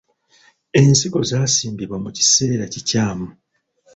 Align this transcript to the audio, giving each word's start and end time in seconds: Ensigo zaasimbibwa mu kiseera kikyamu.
Ensigo 0.79 1.19
zaasimbibwa 1.29 1.97
mu 2.03 2.09
kiseera 2.17 2.65
kikyamu. 2.73 3.27